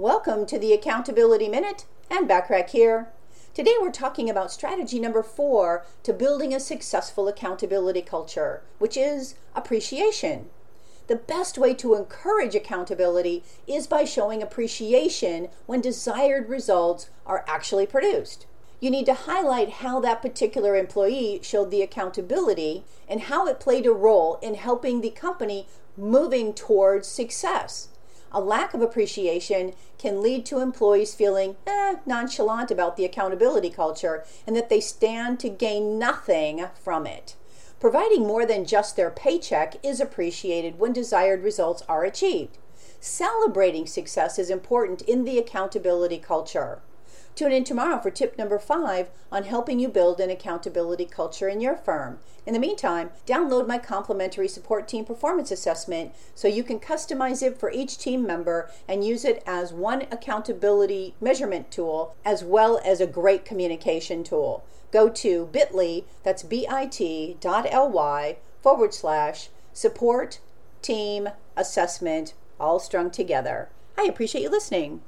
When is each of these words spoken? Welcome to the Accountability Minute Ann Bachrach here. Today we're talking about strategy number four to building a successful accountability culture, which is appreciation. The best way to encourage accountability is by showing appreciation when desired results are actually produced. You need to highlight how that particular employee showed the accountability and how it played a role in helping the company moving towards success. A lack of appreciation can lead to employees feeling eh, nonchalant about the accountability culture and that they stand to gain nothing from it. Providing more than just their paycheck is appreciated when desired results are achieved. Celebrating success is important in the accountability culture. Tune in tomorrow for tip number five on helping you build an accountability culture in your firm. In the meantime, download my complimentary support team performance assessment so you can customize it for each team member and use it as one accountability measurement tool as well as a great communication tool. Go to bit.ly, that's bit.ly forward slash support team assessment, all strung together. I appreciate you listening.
Welcome 0.00 0.46
to 0.46 0.58
the 0.58 0.72
Accountability 0.72 1.46
Minute 1.46 1.84
Ann 2.10 2.26
Bachrach 2.26 2.70
here. 2.70 3.08
Today 3.52 3.74
we're 3.78 3.92
talking 3.92 4.30
about 4.30 4.50
strategy 4.50 4.98
number 4.98 5.22
four 5.22 5.84
to 6.04 6.14
building 6.14 6.54
a 6.54 6.58
successful 6.58 7.28
accountability 7.28 8.00
culture, 8.00 8.62
which 8.78 8.96
is 8.96 9.34
appreciation. 9.54 10.48
The 11.06 11.16
best 11.16 11.58
way 11.58 11.74
to 11.74 11.94
encourage 11.94 12.54
accountability 12.54 13.44
is 13.66 13.86
by 13.86 14.04
showing 14.04 14.42
appreciation 14.42 15.48
when 15.66 15.82
desired 15.82 16.48
results 16.48 17.10
are 17.26 17.44
actually 17.46 17.84
produced. 17.84 18.46
You 18.80 18.90
need 18.90 19.04
to 19.04 19.12
highlight 19.12 19.68
how 19.68 20.00
that 20.00 20.22
particular 20.22 20.76
employee 20.76 21.40
showed 21.42 21.70
the 21.70 21.82
accountability 21.82 22.84
and 23.06 23.20
how 23.20 23.46
it 23.46 23.60
played 23.60 23.84
a 23.84 23.92
role 23.92 24.38
in 24.40 24.54
helping 24.54 25.02
the 25.02 25.10
company 25.10 25.66
moving 25.94 26.54
towards 26.54 27.06
success. 27.06 27.88
A 28.32 28.40
lack 28.40 28.74
of 28.74 28.82
appreciation 28.82 29.72
can 29.98 30.22
lead 30.22 30.46
to 30.46 30.60
employees 30.60 31.14
feeling 31.14 31.56
eh, 31.66 31.96
nonchalant 32.06 32.70
about 32.70 32.96
the 32.96 33.04
accountability 33.04 33.70
culture 33.70 34.24
and 34.46 34.54
that 34.54 34.68
they 34.68 34.80
stand 34.80 35.40
to 35.40 35.48
gain 35.48 35.98
nothing 35.98 36.66
from 36.74 37.06
it. 37.06 37.34
Providing 37.80 38.26
more 38.26 38.46
than 38.46 38.64
just 38.64 38.94
their 38.94 39.10
paycheck 39.10 39.76
is 39.84 40.00
appreciated 40.00 40.78
when 40.78 40.92
desired 40.92 41.42
results 41.42 41.82
are 41.88 42.04
achieved. 42.04 42.58
Celebrating 43.00 43.86
success 43.86 44.38
is 44.38 44.50
important 44.50 45.00
in 45.02 45.24
the 45.24 45.38
accountability 45.38 46.18
culture. 46.18 46.82
Tune 47.34 47.52
in 47.52 47.64
tomorrow 47.64 48.00
for 48.00 48.10
tip 48.10 48.36
number 48.36 48.58
five 48.58 49.08
on 49.32 49.44
helping 49.44 49.78
you 49.80 49.88
build 49.88 50.20
an 50.20 50.30
accountability 50.30 51.06
culture 51.06 51.48
in 51.48 51.60
your 51.60 51.76
firm. 51.76 52.18
In 52.46 52.52
the 52.52 52.58
meantime, 52.58 53.10
download 53.26 53.66
my 53.66 53.78
complimentary 53.78 54.48
support 54.48 54.88
team 54.88 55.04
performance 55.04 55.50
assessment 55.50 56.12
so 56.34 56.48
you 56.48 56.62
can 56.62 56.80
customize 56.80 57.42
it 57.42 57.58
for 57.58 57.70
each 57.70 57.98
team 57.98 58.26
member 58.26 58.70
and 58.88 59.04
use 59.04 59.24
it 59.24 59.42
as 59.46 59.72
one 59.72 60.02
accountability 60.10 61.14
measurement 61.20 61.70
tool 61.70 62.14
as 62.24 62.42
well 62.44 62.80
as 62.84 63.00
a 63.00 63.06
great 63.06 63.44
communication 63.44 64.24
tool. 64.24 64.64
Go 64.92 65.08
to 65.08 65.48
bit.ly, 65.52 66.02
that's 66.22 66.42
bit.ly 66.42 67.36
forward 68.60 68.94
slash 68.94 69.48
support 69.72 70.40
team 70.82 71.28
assessment, 71.56 72.34
all 72.58 72.78
strung 72.78 73.10
together. 73.10 73.68
I 73.96 74.04
appreciate 74.04 74.42
you 74.42 74.50
listening. 74.50 75.02